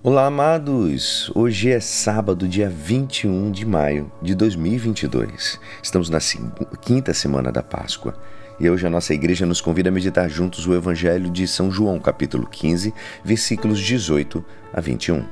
Olá, 0.00 0.26
amados! 0.26 1.28
Hoje 1.34 1.72
é 1.72 1.80
sábado, 1.80 2.46
dia 2.46 2.70
21 2.70 3.50
de 3.50 3.66
maio 3.66 4.12
de 4.22 4.32
2022. 4.32 5.58
Estamos 5.82 6.08
na 6.08 6.20
quinta 6.80 7.12
semana 7.12 7.50
da 7.50 7.64
Páscoa 7.64 8.14
e 8.60 8.70
hoje 8.70 8.86
a 8.86 8.90
nossa 8.90 9.12
igreja 9.12 9.44
nos 9.44 9.60
convida 9.60 9.88
a 9.88 9.92
meditar 9.92 10.30
juntos 10.30 10.68
o 10.68 10.72
Evangelho 10.72 11.28
de 11.28 11.48
São 11.48 11.68
João, 11.68 11.98
capítulo 11.98 12.46
15, 12.46 12.94
versículos 13.24 13.80
18 13.80 14.44
a 14.72 14.80
21. 14.80 15.24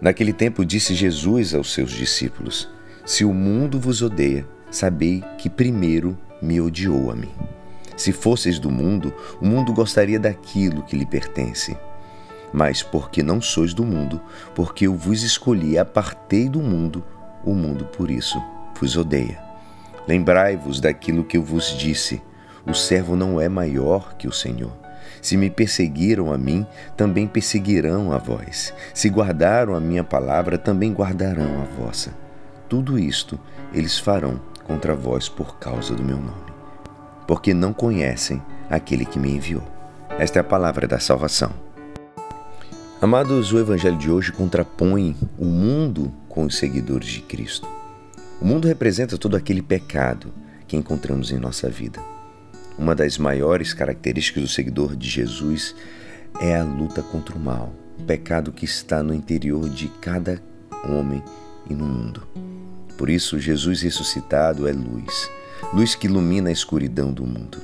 Naquele 0.00 0.32
tempo 0.32 0.64
disse 0.64 0.92
Jesus 0.92 1.54
aos 1.54 1.72
seus 1.72 1.92
discípulos: 1.92 2.68
Se 3.06 3.24
o 3.24 3.32
mundo 3.32 3.78
vos 3.78 4.02
odeia, 4.02 4.44
sabei 4.68 5.22
que 5.38 5.48
primeiro 5.48 6.18
me 6.42 6.60
odiou 6.60 7.12
a 7.12 7.14
mim. 7.14 7.30
Se 7.96 8.10
fosseis 8.10 8.58
do 8.58 8.68
mundo, 8.68 9.14
o 9.40 9.46
mundo 9.46 9.72
gostaria 9.72 10.18
daquilo 10.18 10.82
que 10.82 10.96
lhe 10.96 11.06
pertence 11.06 11.76
mas 12.52 12.82
porque 12.82 13.22
não 13.22 13.40
sois 13.40 13.72
do 13.72 13.84
mundo, 13.84 14.20
porque 14.54 14.86
eu 14.86 14.94
vos 14.94 15.22
escolhi 15.22 15.72
e 15.72 15.78
apartei 15.78 16.48
do 16.48 16.60
mundo, 16.60 17.04
o 17.44 17.54
mundo 17.54 17.84
por 17.84 18.10
isso 18.10 18.40
vos 18.78 18.96
odeia. 18.96 19.40
Lembrai-vos 20.08 20.80
daquilo 20.80 21.24
que 21.24 21.36
eu 21.36 21.42
vos 21.42 21.76
disse: 21.76 22.22
o 22.66 22.74
servo 22.74 23.16
não 23.16 23.40
é 23.40 23.48
maior 23.48 24.14
que 24.14 24.26
o 24.26 24.32
Senhor. 24.32 24.72
Se 25.22 25.36
me 25.36 25.50
perseguiram 25.50 26.32
a 26.32 26.38
mim, 26.38 26.66
também 26.96 27.26
perseguirão 27.26 28.10
a 28.10 28.18
vós. 28.18 28.72
Se 28.94 29.08
guardaram 29.08 29.74
a 29.74 29.80
minha 29.80 30.02
palavra, 30.02 30.56
também 30.56 30.92
guardarão 30.92 31.62
a 31.62 31.82
vossa. 31.82 32.14
Tudo 32.68 32.98
isto 32.98 33.38
eles 33.72 33.98
farão 33.98 34.40
contra 34.64 34.94
vós 34.94 35.28
por 35.28 35.58
causa 35.58 35.94
do 35.94 36.02
meu 36.02 36.16
nome, 36.16 36.52
porque 37.26 37.52
não 37.52 37.72
conhecem 37.72 38.40
aquele 38.70 39.04
que 39.04 39.18
me 39.18 39.30
enviou. 39.36 39.62
Esta 40.18 40.38
é 40.38 40.40
a 40.40 40.44
palavra 40.44 40.86
da 40.86 40.98
salvação. 40.98 41.69
Amados, 43.02 43.50
o 43.50 43.58
Evangelho 43.58 43.96
de 43.96 44.10
hoje 44.10 44.30
contrapõe 44.30 45.16
o 45.38 45.46
mundo 45.46 46.12
com 46.28 46.44
os 46.44 46.58
seguidores 46.58 47.08
de 47.08 47.22
Cristo. 47.22 47.66
O 48.38 48.44
mundo 48.44 48.68
representa 48.68 49.16
todo 49.16 49.38
aquele 49.38 49.62
pecado 49.62 50.30
que 50.68 50.76
encontramos 50.76 51.30
em 51.30 51.38
nossa 51.38 51.70
vida. 51.70 51.98
Uma 52.76 52.94
das 52.94 53.16
maiores 53.16 53.72
características 53.72 54.42
do 54.42 54.48
seguidor 54.50 54.94
de 54.94 55.08
Jesus 55.08 55.74
é 56.42 56.54
a 56.54 56.62
luta 56.62 57.02
contra 57.02 57.34
o 57.34 57.40
mal, 57.40 57.72
o 57.98 58.02
pecado 58.02 58.52
que 58.52 58.66
está 58.66 59.02
no 59.02 59.14
interior 59.14 59.70
de 59.70 59.88
cada 60.02 60.38
homem 60.86 61.24
e 61.70 61.74
no 61.74 61.86
mundo. 61.86 62.28
Por 62.98 63.08
isso, 63.08 63.40
Jesus 63.40 63.80
ressuscitado 63.80 64.68
é 64.68 64.72
luz, 64.72 65.30
luz 65.72 65.94
que 65.94 66.06
ilumina 66.06 66.50
a 66.50 66.52
escuridão 66.52 67.14
do 67.14 67.24
mundo. 67.24 67.56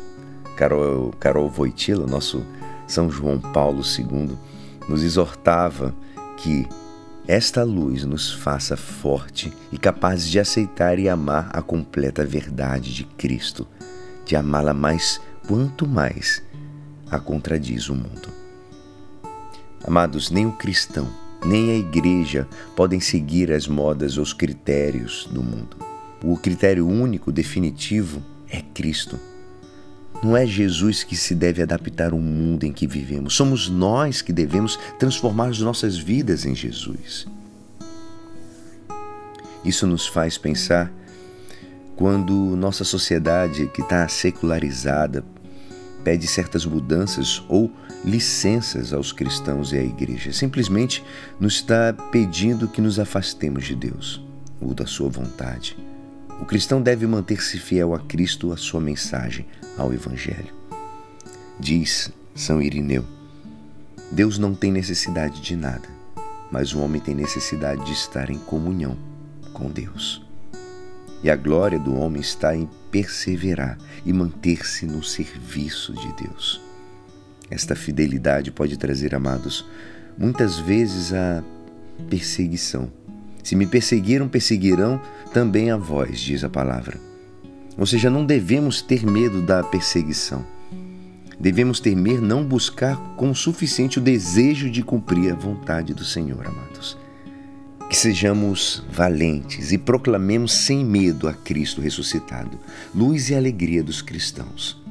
Carol, 0.56 1.10
Carol 1.20 1.50
Voitila, 1.50 2.06
nosso 2.06 2.42
São 2.86 3.10
João 3.10 3.38
Paulo 3.38 3.82
II, 3.82 4.34
nos 4.88 5.02
exortava 5.02 5.94
que 6.36 6.68
esta 7.26 7.64
luz 7.64 8.04
nos 8.04 8.32
faça 8.32 8.76
forte 8.76 9.52
e 9.72 9.78
capazes 9.78 10.28
de 10.28 10.38
aceitar 10.38 10.98
e 10.98 11.08
amar 11.08 11.50
a 11.52 11.60
completa 11.60 12.24
verdade 12.24 12.94
de 12.94 13.04
Cristo, 13.04 13.66
de 14.24 14.36
amá-la 14.36 14.72
mais 14.72 15.20
quanto 15.46 15.88
mais 15.88 16.42
a 17.10 17.18
contradiz 17.18 17.88
o 17.88 17.94
mundo. 17.94 18.28
Amados, 19.84 20.30
nem 20.30 20.46
o 20.46 20.52
cristão, 20.52 21.08
nem 21.44 21.70
a 21.70 21.74
igreja 21.74 22.48
podem 22.74 23.00
seguir 23.00 23.52
as 23.52 23.66
modas 23.66 24.16
ou 24.16 24.22
os 24.22 24.32
critérios 24.32 25.28
do 25.30 25.42
mundo. 25.42 25.76
O 26.22 26.36
critério 26.36 26.86
único, 26.86 27.30
definitivo, 27.30 28.22
é 28.48 28.62
Cristo. 28.62 29.18
Não 30.26 30.36
é 30.36 30.44
Jesus 30.44 31.04
que 31.04 31.14
se 31.14 31.36
deve 31.36 31.62
adaptar 31.62 32.10
ao 32.10 32.18
mundo 32.18 32.64
em 32.64 32.72
que 32.72 32.84
vivemos. 32.84 33.34
Somos 33.34 33.68
nós 33.68 34.20
que 34.20 34.32
devemos 34.32 34.76
transformar 34.98 35.50
as 35.50 35.60
nossas 35.60 35.96
vidas 35.96 36.44
em 36.44 36.52
Jesus. 36.52 37.28
Isso 39.64 39.86
nos 39.86 40.04
faz 40.04 40.36
pensar 40.36 40.92
quando 41.94 42.34
nossa 42.56 42.82
sociedade, 42.82 43.68
que 43.68 43.82
está 43.82 44.08
secularizada, 44.08 45.24
pede 46.02 46.26
certas 46.26 46.66
mudanças 46.66 47.40
ou 47.48 47.70
licenças 48.04 48.92
aos 48.92 49.12
cristãos 49.12 49.72
e 49.72 49.76
à 49.76 49.82
igreja. 49.84 50.32
Simplesmente 50.32 51.04
nos 51.38 51.54
está 51.54 51.92
pedindo 52.10 52.66
que 52.66 52.80
nos 52.80 52.98
afastemos 52.98 53.64
de 53.64 53.76
Deus 53.76 54.20
ou 54.60 54.74
da 54.74 54.86
Sua 54.86 55.08
vontade. 55.08 55.76
O 56.40 56.44
cristão 56.44 56.82
deve 56.82 57.06
manter-se 57.06 57.58
fiel 57.58 57.94
a 57.94 57.98
Cristo, 57.98 58.52
a 58.52 58.56
sua 58.56 58.80
mensagem, 58.80 59.46
ao 59.76 59.92
Evangelho. 59.92 60.54
Diz 61.58 62.10
São 62.34 62.60
Irineu: 62.60 63.04
Deus 64.12 64.38
não 64.38 64.54
tem 64.54 64.70
necessidade 64.70 65.40
de 65.40 65.56
nada, 65.56 65.88
mas 66.50 66.74
o 66.74 66.80
homem 66.80 67.00
tem 67.00 67.14
necessidade 67.14 67.84
de 67.84 67.92
estar 67.92 68.30
em 68.30 68.38
comunhão 68.38 68.96
com 69.52 69.70
Deus. 69.70 70.22
E 71.22 71.30
a 71.30 71.36
glória 71.36 71.78
do 71.78 71.98
homem 71.98 72.20
está 72.20 72.54
em 72.54 72.68
perseverar 72.90 73.78
e 74.04 74.12
manter-se 74.12 74.86
no 74.86 75.02
serviço 75.02 75.94
de 75.94 76.12
Deus. 76.24 76.60
Esta 77.50 77.74
fidelidade 77.74 78.50
pode 78.50 78.76
trazer, 78.76 79.14
amados, 79.14 79.66
muitas 80.18 80.58
vezes 80.58 81.12
a 81.12 81.42
perseguição 82.10 82.92
se 83.46 83.54
me 83.54 83.64
perseguiram, 83.64 84.26
perseguirão 84.26 85.00
também 85.32 85.70
a 85.70 85.76
vós, 85.76 86.18
diz 86.18 86.42
a 86.42 86.48
palavra. 86.48 86.98
Ou 87.78 87.86
seja, 87.86 88.10
não 88.10 88.26
devemos 88.26 88.82
ter 88.82 89.06
medo 89.06 89.40
da 89.40 89.62
perseguição. 89.62 90.44
Devemos 91.38 91.78
temer 91.78 92.20
não 92.20 92.42
buscar 92.42 92.96
com 93.14 93.30
o 93.30 93.36
suficiente 93.36 94.00
o 94.00 94.02
desejo 94.02 94.68
de 94.68 94.82
cumprir 94.82 95.30
a 95.30 95.36
vontade 95.36 95.94
do 95.94 96.04
Senhor, 96.04 96.44
amados. 96.44 96.98
Que 97.88 97.96
sejamos 97.96 98.82
valentes 98.90 99.70
e 99.70 99.78
proclamemos 99.78 100.52
sem 100.52 100.84
medo 100.84 101.28
a 101.28 101.32
Cristo 101.32 101.80
ressuscitado, 101.80 102.58
luz 102.92 103.30
e 103.30 103.36
alegria 103.36 103.80
dos 103.80 104.02
cristãos. 104.02 104.82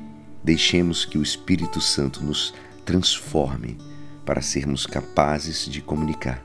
Deixemos 0.42 1.04
que 1.04 1.18
o 1.18 1.24
Espírito 1.24 1.82
Santo 1.82 2.24
nos 2.24 2.54
transforme 2.86 3.78
para 4.26 4.42
sermos 4.42 4.86
capazes 4.86 5.66
de 5.66 5.82
comunicar 5.82 6.42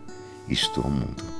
isto 0.48 0.80
ao 0.80 0.90
mundo. 0.90 1.39